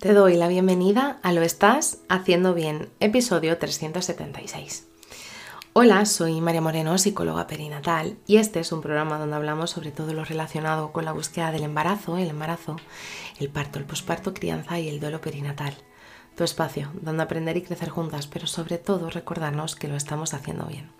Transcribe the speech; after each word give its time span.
Te 0.00 0.14
doy 0.14 0.34
la 0.38 0.48
bienvenida 0.48 1.18
a 1.22 1.30
Lo 1.30 1.42
Estás 1.42 1.98
Haciendo 2.08 2.54
Bien, 2.54 2.88
episodio 3.00 3.58
376. 3.58 4.86
Hola, 5.74 6.06
soy 6.06 6.40
María 6.40 6.62
Moreno, 6.62 6.96
psicóloga 6.96 7.46
perinatal, 7.46 8.16
y 8.26 8.38
este 8.38 8.60
es 8.60 8.72
un 8.72 8.80
programa 8.80 9.18
donde 9.18 9.36
hablamos 9.36 9.72
sobre 9.72 9.90
todo 9.90 10.14
lo 10.14 10.24
relacionado 10.24 10.90
con 10.92 11.04
la 11.04 11.12
búsqueda 11.12 11.52
del 11.52 11.64
embarazo, 11.64 12.16
el 12.16 12.30
embarazo, 12.30 12.76
el 13.38 13.50
parto, 13.50 13.78
el 13.78 13.84
posparto, 13.84 14.32
crianza 14.32 14.80
y 14.80 14.88
el 14.88 15.00
duelo 15.00 15.20
perinatal. 15.20 15.74
Tu 16.34 16.44
espacio, 16.44 16.88
donde 16.94 17.22
aprender 17.22 17.58
y 17.58 17.62
crecer 17.62 17.90
juntas, 17.90 18.26
pero 18.26 18.46
sobre 18.46 18.78
todo 18.78 19.10
recordarnos 19.10 19.76
que 19.76 19.88
lo 19.88 19.96
estamos 19.96 20.32
haciendo 20.32 20.64
bien. 20.64 20.99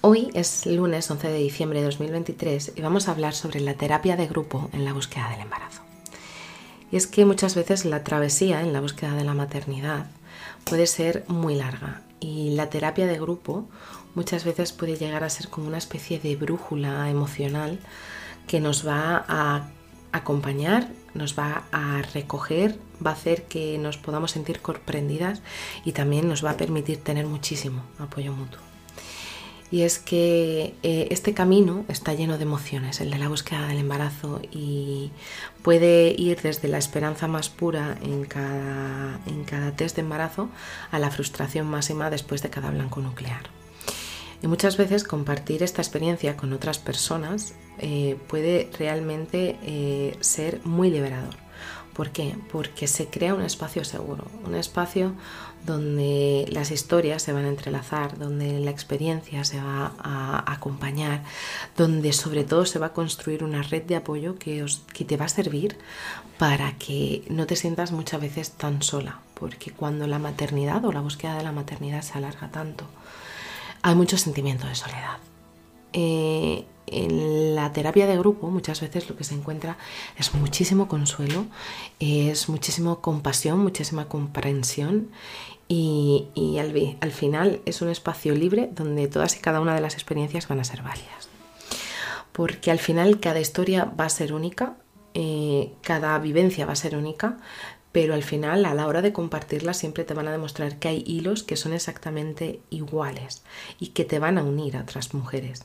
Hoy 0.00 0.30
es 0.32 0.64
lunes 0.64 1.10
11 1.10 1.26
de 1.26 1.38
diciembre 1.38 1.80
de 1.80 1.86
2023 1.86 2.74
y 2.76 2.82
vamos 2.82 3.08
a 3.08 3.10
hablar 3.10 3.34
sobre 3.34 3.58
la 3.58 3.74
terapia 3.74 4.16
de 4.16 4.28
grupo 4.28 4.70
en 4.72 4.84
la 4.84 4.92
búsqueda 4.92 5.28
del 5.28 5.40
embarazo. 5.40 5.82
Y 6.92 6.96
es 6.96 7.08
que 7.08 7.24
muchas 7.24 7.56
veces 7.56 7.84
la 7.84 8.04
travesía 8.04 8.60
en 8.60 8.72
la 8.72 8.80
búsqueda 8.80 9.16
de 9.16 9.24
la 9.24 9.34
maternidad 9.34 10.06
puede 10.62 10.86
ser 10.86 11.24
muy 11.26 11.56
larga 11.56 12.02
y 12.20 12.50
la 12.50 12.70
terapia 12.70 13.08
de 13.08 13.18
grupo 13.18 13.66
muchas 14.14 14.44
veces 14.44 14.70
puede 14.72 14.96
llegar 14.96 15.24
a 15.24 15.30
ser 15.30 15.48
como 15.48 15.66
una 15.66 15.78
especie 15.78 16.20
de 16.20 16.36
brújula 16.36 17.10
emocional 17.10 17.80
que 18.46 18.60
nos 18.60 18.86
va 18.86 19.24
a 19.26 19.68
acompañar, 20.12 20.88
nos 21.14 21.36
va 21.36 21.64
a 21.72 22.02
recoger, 22.14 22.78
va 23.04 23.10
a 23.10 23.14
hacer 23.14 23.46
que 23.46 23.78
nos 23.78 23.96
podamos 23.96 24.30
sentir 24.30 24.60
comprendidas 24.60 25.42
y 25.84 25.90
también 25.90 26.28
nos 26.28 26.44
va 26.44 26.50
a 26.52 26.56
permitir 26.56 27.02
tener 27.02 27.26
muchísimo 27.26 27.82
apoyo 27.98 28.32
mutuo. 28.32 28.77
Y 29.70 29.82
es 29.82 29.98
que 29.98 30.74
eh, 30.82 31.08
este 31.10 31.34
camino 31.34 31.84
está 31.88 32.14
lleno 32.14 32.38
de 32.38 32.44
emociones, 32.44 33.00
el 33.00 33.10
de 33.10 33.18
la 33.18 33.28
búsqueda 33.28 33.66
del 33.66 33.78
embarazo, 33.78 34.40
y 34.50 35.10
puede 35.62 36.14
ir 36.16 36.40
desde 36.40 36.68
la 36.68 36.78
esperanza 36.78 37.28
más 37.28 37.50
pura 37.50 37.98
en 38.02 38.24
cada, 38.24 39.20
en 39.26 39.44
cada 39.44 39.72
test 39.76 39.96
de 39.96 40.02
embarazo 40.02 40.48
a 40.90 40.98
la 40.98 41.10
frustración 41.10 41.66
máxima 41.66 42.08
después 42.08 42.42
de 42.42 42.50
cada 42.50 42.70
blanco 42.70 43.00
nuclear. 43.00 43.57
Y 44.42 44.46
muchas 44.46 44.76
veces 44.76 45.04
compartir 45.04 45.62
esta 45.62 45.82
experiencia 45.82 46.36
con 46.36 46.52
otras 46.52 46.78
personas 46.78 47.54
eh, 47.78 48.16
puede 48.28 48.70
realmente 48.78 49.58
eh, 49.62 50.16
ser 50.20 50.60
muy 50.64 50.90
liberador. 50.90 51.34
¿Por 51.92 52.10
qué? 52.10 52.36
Porque 52.52 52.86
se 52.86 53.08
crea 53.08 53.34
un 53.34 53.42
espacio 53.42 53.84
seguro, 53.84 54.24
un 54.46 54.54
espacio 54.54 55.14
donde 55.66 56.46
las 56.52 56.70
historias 56.70 57.22
se 57.22 57.32
van 57.32 57.44
a 57.44 57.48
entrelazar, 57.48 58.16
donde 58.18 58.60
la 58.60 58.70
experiencia 58.70 59.42
se 59.42 59.60
va 59.60 59.92
a 59.98 60.52
acompañar, 60.52 61.24
donde 61.76 62.12
sobre 62.12 62.44
todo 62.44 62.66
se 62.66 62.78
va 62.78 62.86
a 62.86 62.92
construir 62.92 63.42
una 63.42 63.62
red 63.62 63.82
de 63.82 63.96
apoyo 63.96 64.38
que, 64.38 64.64
que 64.92 65.04
te 65.04 65.16
va 65.16 65.24
a 65.24 65.28
servir 65.28 65.76
para 66.38 66.78
que 66.78 67.24
no 67.30 67.46
te 67.46 67.56
sientas 67.56 67.90
muchas 67.90 68.20
veces 68.20 68.52
tan 68.52 68.80
sola, 68.82 69.18
porque 69.34 69.72
cuando 69.72 70.06
la 70.06 70.20
maternidad 70.20 70.84
o 70.84 70.92
la 70.92 71.00
búsqueda 71.00 71.36
de 71.36 71.42
la 71.42 71.52
maternidad 71.52 72.02
se 72.02 72.16
alarga 72.16 72.52
tanto, 72.52 72.84
hay 73.88 73.94
mucho 73.94 74.18
sentimiento 74.18 74.66
de 74.66 74.74
soledad. 74.74 75.18
Eh, 75.94 76.66
en 76.86 77.54
la 77.54 77.72
terapia 77.72 78.06
de 78.06 78.18
grupo 78.18 78.50
muchas 78.50 78.80
veces 78.80 79.08
lo 79.08 79.16
que 79.16 79.24
se 79.24 79.34
encuentra 79.34 79.78
es 80.18 80.34
muchísimo 80.34 80.88
consuelo, 80.88 81.46
es 81.98 82.48
muchísimo 82.48 83.00
compasión, 83.00 83.58
muchísima 83.60 84.06
comprensión 84.08 85.08
y, 85.68 86.26
al, 86.58 87.12
final 87.12 87.60
es 87.64 87.82
un 87.82 87.88
espacio 87.88 88.34
libre 88.34 88.70
donde 88.72 89.08
todas 89.08 89.36
y 89.36 89.40
cada 89.40 89.60
una 89.60 89.74
de 89.74 89.80
las 89.80 89.94
experiencias 89.94 90.48
van 90.48 90.60
a 90.60 90.64
ser 90.64 90.82
válidas. 90.82 91.28
Porque 92.32 92.70
al 92.70 92.78
final 92.78 93.20
cada 93.20 93.40
historia 93.40 93.84
va 93.84 94.04
a 94.04 94.10
ser 94.10 94.32
única, 94.32 94.76
eh, 95.14 95.72
cada 95.82 96.18
vivencia 96.18 96.64
va 96.66 96.72
a 96.72 96.76
ser 96.76 96.96
única, 96.96 97.38
pero 97.98 98.14
al 98.14 98.22
final 98.22 98.64
a 98.64 98.74
la 98.74 98.86
hora 98.86 99.02
de 99.02 99.12
compartirla 99.12 99.74
siempre 99.74 100.04
te 100.04 100.14
van 100.14 100.28
a 100.28 100.30
demostrar 100.30 100.78
que 100.78 100.86
hay 100.86 101.02
hilos 101.04 101.42
que 101.42 101.56
son 101.56 101.72
exactamente 101.72 102.60
iguales 102.70 103.42
y 103.80 103.88
que 103.88 104.04
te 104.04 104.20
van 104.20 104.38
a 104.38 104.44
unir 104.44 104.76
a 104.76 104.82
otras 104.82 105.14
mujeres. 105.14 105.64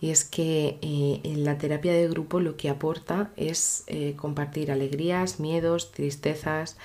Y 0.00 0.10
es 0.10 0.24
que 0.24 0.78
eh, 0.80 1.20
en 1.24 1.44
la 1.44 1.58
terapia 1.58 1.92
de 1.92 2.06
grupo 2.06 2.38
lo 2.38 2.56
que 2.56 2.70
aporta 2.70 3.32
es 3.36 3.82
eh, 3.88 4.14
compartir 4.16 4.70
alegrías, 4.70 5.40
miedos, 5.40 5.90
tristezas 5.90 6.76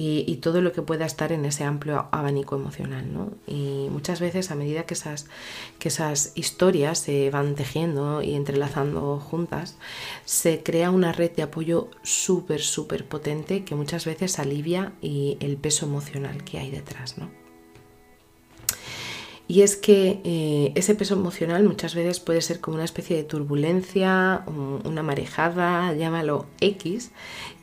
y, 0.00 0.36
todo 0.36 0.60
lo 0.60 0.72
que 0.72 0.82
pueda 0.82 1.06
estar 1.06 1.32
en 1.32 1.44
ese 1.44 1.64
amplio 1.64 2.06
abanico 2.12 2.54
emocional. 2.54 3.12
¿no? 3.12 3.32
Y 3.46 3.88
muchas 3.90 4.20
veces 4.20 4.50
a 4.50 4.54
medida 4.54 4.84
que 4.84 4.94
esas, 4.94 5.26
que 5.78 5.88
esas 5.88 6.32
historias 6.36 6.98
se 7.00 7.30
van 7.30 7.54
tejiendo 7.54 8.22
y 8.22 8.34
entrelazando 8.34 9.18
juntas, 9.18 9.76
se 10.24 10.62
crea 10.62 10.90
una 10.90 11.12
red 11.12 11.32
de 11.32 11.42
apoyo 11.42 11.88
súper, 12.02 12.60
súper 12.60 13.06
potente 13.06 13.64
que 13.64 13.74
muchas 13.74 14.04
veces 14.04 14.37
alivia 14.38 14.92
y 15.00 15.36
el 15.40 15.56
peso 15.56 15.86
emocional 15.86 16.44
que 16.44 16.58
hay 16.58 16.70
detrás. 16.70 17.18
¿no? 17.18 17.30
Y 19.48 19.62
es 19.62 19.76
que 19.76 20.20
eh, 20.24 20.72
ese 20.74 20.94
peso 20.94 21.14
emocional 21.14 21.64
muchas 21.64 21.94
veces 21.94 22.20
puede 22.20 22.42
ser 22.42 22.60
como 22.60 22.74
una 22.74 22.84
especie 22.84 23.16
de 23.16 23.24
turbulencia, 23.24 24.44
una 24.46 25.02
marejada, 25.02 25.94
llámalo 25.94 26.44
X, 26.60 27.12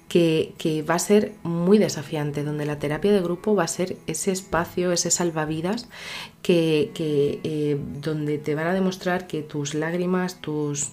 que, 0.07 0.85
va 0.87 0.95
a 0.95 0.99
ser 0.99 1.33
muy 1.43 1.77
desafiante, 1.77 2.43
donde 2.43 2.65
la 2.65 2.79
terapia 2.79 3.11
de 3.11 3.21
grupo 3.21 3.55
va 3.55 3.63
a 3.63 3.67
ser 3.67 3.97
ese 4.07 4.31
espacio, 4.31 4.91
ese 4.91 5.11
salvavidas, 5.11 5.87
que, 6.41 6.91
eh, 6.95 7.77
donde 8.01 8.37
te 8.37 8.53
van 8.55 8.67
a 8.67 8.73
demostrar 8.73 9.27
que 9.27 9.41
tus 9.41 9.73
lágrimas, 9.73 10.39
tus, 10.41 10.91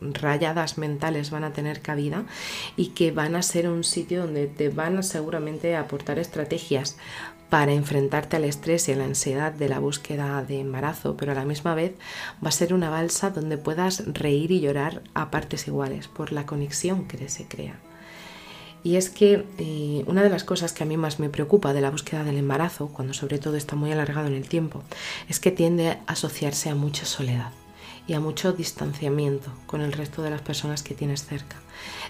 rayadas 0.00 0.78
mentales 0.78 1.30
van 1.30 1.44
a 1.44 1.52
tener 1.52 1.82
cabida 1.82 2.24
y 2.76 2.88
que 2.88 3.12
van 3.12 3.36
a 3.36 3.42
ser 3.42 3.68
un 3.68 3.84
sitio 3.84 4.22
donde 4.22 4.46
te 4.46 4.70
van 4.70 4.98
a 4.98 5.02
seguramente 5.02 5.76
aportar 5.76 6.18
estrategias 6.18 6.96
para 7.50 7.72
enfrentarte 7.72 8.36
al 8.36 8.44
estrés 8.44 8.88
y 8.88 8.92
a 8.92 8.96
la 8.96 9.04
ansiedad 9.04 9.52
de 9.52 9.68
la 9.68 9.78
búsqueda 9.78 10.42
de 10.42 10.60
embarazo, 10.60 11.18
pero 11.18 11.32
a 11.32 11.34
la 11.34 11.44
misma 11.44 11.74
vez 11.74 11.92
va 12.42 12.48
a 12.48 12.52
ser 12.52 12.72
una 12.72 12.88
balsa 12.88 13.28
donde 13.28 13.58
puedas 13.58 14.04
reír 14.06 14.52
y 14.52 14.60
llorar 14.60 15.02
a 15.12 15.30
partes 15.30 15.68
iguales 15.68 16.08
por 16.08 16.32
la 16.32 16.46
conexión 16.46 17.06
que 17.06 17.28
se 17.28 17.46
crea. 17.46 17.91
Y 18.84 18.96
es 18.96 19.10
que 19.10 19.46
eh, 19.58 20.04
una 20.06 20.22
de 20.22 20.28
las 20.28 20.44
cosas 20.44 20.72
que 20.72 20.82
a 20.82 20.86
mí 20.86 20.96
más 20.96 21.20
me 21.20 21.28
preocupa 21.28 21.72
de 21.72 21.80
la 21.80 21.90
búsqueda 21.90 22.24
del 22.24 22.36
embarazo, 22.36 22.88
cuando 22.88 23.14
sobre 23.14 23.38
todo 23.38 23.56
está 23.56 23.76
muy 23.76 23.92
alargado 23.92 24.26
en 24.26 24.34
el 24.34 24.48
tiempo, 24.48 24.82
es 25.28 25.38
que 25.38 25.52
tiende 25.52 25.90
a 25.90 26.00
asociarse 26.06 26.68
a 26.68 26.74
mucha 26.74 27.06
soledad 27.06 27.52
y 28.06 28.14
a 28.14 28.20
mucho 28.20 28.52
distanciamiento 28.52 29.52
con 29.66 29.80
el 29.80 29.92
resto 29.92 30.22
de 30.22 30.30
las 30.30 30.42
personas 30.42 30.82
que 30.82 30.94
tienes 30.94 31.24
cerca. 31.24 31.56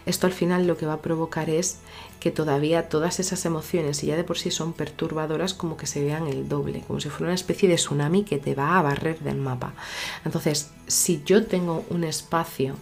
Esto 0.07 0.27
al 0.27 0.33
final 0.33 0.67
lo 0.67 0.77
que 0.77 0.87
va 0.87 0.95
a 0.95 1.03
provocar 1.03 1.51
es 1.51 1.79
que 2.19 2.31
todavía 2.31 2.89
todas 2.89 3.21
esas 3.21 3.45
emociones, 3.45 3.99
si 3.99 4.07
ya 4.07 4.17
de 4.17 4.25
por 4.25 4.39
sí 4.39 4.51
son 4.51 4.73
perturbadoras, 4.73 5.55
como 5.55 5.77
que 5.77 5.87
se 5.87 6.03
vean 6.03 6.27
el 6.27 6.49
doble, 6.49 6.83
como 6.87 7.01
si 7.01 7.09
fuera 7.11 7.27
una 7.27 7.35
especie 7.35 7.69
de 7.69 7.77
tsunami 7.77 8.25
que 8.25 8.39
te 8.39 8.55
va 8.55 8.79
a 8.79 8.83
barrer 8.83 9.21
del 9.21 9.37
mapa. 9.37 9.75
Entonces, 10.25 10.71
si 10.87 11.23
yo 11.25 11.47
tengo 11.47 11.85
un 11.91 12.05
espacio 12.05 12.77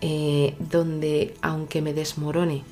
eh, 0.00 0.54
donde, 0.58 1.36
aunque 1.42 1.82
me 1.82 1.92
desmorone, 1.92 2.64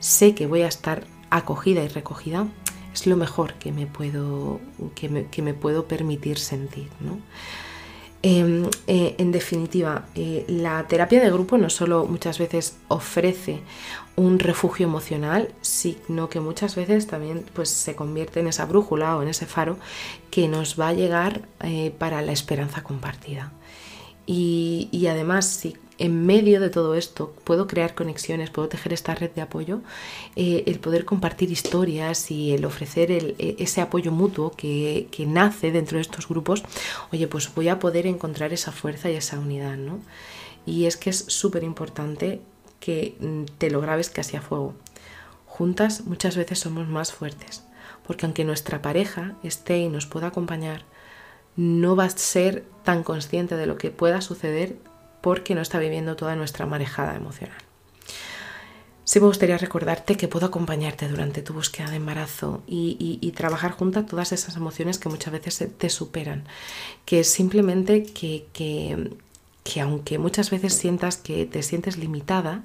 sé 0.00 0.34
que 0.34 0.46
voy 0.46 0.62
a 0.62 0.66
estar 0.66 1.06
acogida 1.30 1.84
y 1.84 1.88
recogida, 1.88 2.48
es 2.92 3.06
lo 3.06 3.16
mejor 3.16 3.54
que 3.54 3.70
me 3.70 3.86
puedo, 3.86 4.60
que 4.94 5.42
me, 5.42 5.54
puedo 5.54 5.86
permitir 5.86 6.38
sentir. 6.38 6.88
Em, 8.22 8.68
eh, 8.86 9.14
en 9.16 9.32
definitiva, 9.32 10.06
eh, 10.14 10.44
la 10.46 10.86
terapia 10.86 11.22
de 11.22 11.30
grupo 11.30 11.56
no 11.56 11.70
solo 11.70 12.04
muchas 12.04 12.38
veces 12.38 12.76
ofrece 12.88 13.60
un 14.16 14.38
refugio 14.38 14.86
emocional, 14.86 15.54
sino 15.62 16.28
que 16.28 16.40
muchas 16.40 16.76
veces 16.76 17.06
también 17.06 17.46
pues, 17.54 17.70
se 17.70 17.94
convierte 17.94 18.40
en 18.40 18.48
esa 18.48 18.66
brújula 18.66 19.16
o 19.16 19.22
en 19.22 19.28
ese 19.28 19.46
faro 19.46 19.78
que 20.30 20.48
nos 20.48 20.78
va 20.78 20.88
a 20.88 20.92
llegar 20.92 21.48
eh, 21.60 21.94
para 21.96 22.20
la 22.20 22.32
esperanza 22.32 22.82
compartida. 22.82 23.52
Y, 24.26 24.88
y 24.92 25.06
además, 25.06 25.46
si 25.46 25.76
en 26.00 26.26
medio 26.26 26.60
de 26.60 26.70
todo 26.70 26.94
esto 26.94 27.34
puedo 27.44 27.66
crear 27.66 27.94
conexiones, 27.94 28.50
puedo 28.50 28.68
tejer 28.68 28.92
esta 28.92 29.14
red 29.14 29.30
de 29.30 29.42
apoyo, 29.42 29.82
eh, 30.34 30.64
el 30.66 30.80
poder 30.80 31.04
compartir 31.04 31.50
historias 31.50 32.30
y 32.30 32.52
el 32.52 32.64
ofrecer 32.64 33.12
e, 33.12 33.56
ese 33.58 33.80
apoyo 33.80 34.10
mutuo 34.10 34.50
que, 34.50 35.08
nace 35.28 35.70
dentro 35.70 35.98
de 35.98 36.02
estos 36.02 36.26
grupos, 36.26 36.64
oye, 37.12 37.28
pues 37.28 37.54
voy 37.54 37.68
a 37.68 37.78
poder 37.78 38.06
encontrar 38.06 38.52
esa 38.52 38.72
fuerza 38.72 39.10
y 39.10 39.14
esa 39.14 39.38
unidad, 39.38 39.76
¿no? 39.76 40.00
Y 40.66 40.86
es 40.86 40.96
que 40.96 41.10
es 41.10 41.24
súper 41.28 41.62
importante 41.62 42.40
que 42.80 43.16
mm, 43.20 43.44
te 43.58 43.70
lo 43.70 43.80
grabes 43.80 44.10
casi 44.10 44.36
a 44.36 44.42
fuego. 44.42 44.74
Juntas 45.46 46.06
muchas 46.06 46.36
veces 46.36 46.58
somos 46.58 46.88
más 46.88 47.12
fuertes 47.12 47.62
porque 48.10 48.26
aunque 48.26 48.44
nuestra 48.44 48.82
pareja 48.82 49.36
esté 49.44 49.78
y 49.78 49.88
nos 49.88 50.06
pueda 50.06 50.28
acompañar, 50.28 50.82
no 51.54 51.94
va 51.94 52.06
a 52.06 52.10
ser 52.10 52.64
tan 52.82 53.04
consciente 53.04 53.54
de 53.56 53.66
lo 53.66 53.78
que 53.78 53.90
pueda 53.90 54.20
suceder 54.20 54.78
porque 55.20 55.54
no 55.54 55.60
está 55.60 55.78
viviendo 55.78 56.16
toda 56.16 56.36
nuestra 56.36 56.66
marejada 56.66 57.14
emocional. 57.14 57.58
Sí 59.04 59.18
me 59.18 59.26
gustaría 59.26 59.58
recordarte 59.58 60.16
que 60.16 60.28
puedo 60.28 60.46
acompañarte 60.46 61.08
durante 61.08 61.42
tu 61.42 61.52
búsqueda 61.52 61.90
de 61.90 61.96
embarazo 61.96 62.62
y, 62.68 63.32
trabajar 63.34 63.72
juntas 63.72 64.06
todas 64.06 64.30
esas 64.32 64.54
emociones 64.56 64.98
que 64.98 65.08
muchas 65.08 65.32
veces 65.32 65.68
te 65.76 65.88
superan, 65.88 66.44
que 67.06 67.24
simplemente 67.24 68.04
que, 68.04 68.46
que 68.52 69.80
aunque 69.80 70.18
muchas 70.18 70.50
veces 70.50 70.74
sientas 70.74 71.16
que 71.16 71.46
te 71.46 71.62
sientes 71.62 71.96
limitada, 71.96 72.64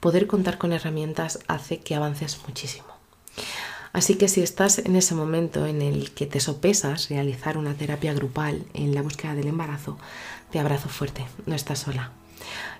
poder 0.00 0.26
contar 0.26 0.58
con 0.58 0.72
herramientas 0.72 1.38
hace 1.48 1.78
que 1.78 1.94
avances 1.94 2.40
muchísimo. 2.46 2.95
Así 3.92 4.16
que 4.16 4.28
si 4.28 4.42
estás 4.42 4.78
en 4.78 4.96
ese 4.96 5.14
momento 5.14 5.66
en 5.66 5.82
el 5.82 6.10
que 6.12 6.26
te 6.26 6.40
sopesas 6.40 7.08
realizar 7.08 7.56
una 7.58 7.74
terapia 7.74 8.12
grupal 8.14 8.64
en 8.74 8.94
la 8.94 9.02
búsqueda 9.02 9.34
del 9.34 9.48
embarazo, 9.48 9.98
te 10.50 10.58
abrazo 10.58 10.88
fuerte, 10.88 11.26
no 11.46 11.54
estás 11.54 11.80
sola. 11.80 12.12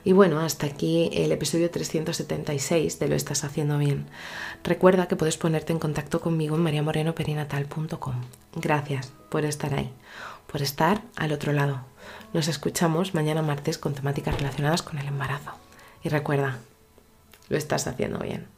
Y 0.04 0.12
bueno, 0.12 0.40
hasta 0.40 0.66
aquí 0.66 1.10
el 1.12 1.32
episodio 1.32 1.70
376 1.70 2.98
de 2.98 3.08
Lo 3.08 3.16
estás 3.16 3.44
haciendo 3.44 3.78
bien. 3.78 4.06
Recuerda 4.62 5.08
que 5.08 5.16
puedes 5.16 5.36
ponerte 5.36 5.72
en 5.72 5.78
contacto 5.78 6.20
conmigo 6.20 6.56
en 6.56 6.62
mariamorenoperinatal.com. 6.62 8.14
Gracias 8.54 9.12
por 9.30 9.44
estar 9.44 9.74
ahí, 9.74 9.90
por 10.46 10.62
estar 10.62 11.02
al 11.16 11.32
otro 11.32 11.52
lado. 11.52 11.80
Nos 12.32 12.48
escuchamos 12.48 13.14
mañana 13.14 13.42
martes 13.42 13.78
con 13.78 13.94
temáticas 13.94 14.36
relacionadas 14.36 14.82
con 14.82 14.98
el 14.98 15.06
embarazo. 15.06 15.52
Y 16.04 16.08
recuerda, 16.08 16.58
lo 17.48 17.56
estás 17.56 17.86
haciendo 17.86 18.20
bien. 18.20 18.55